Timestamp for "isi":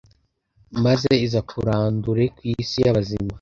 2.53-2.77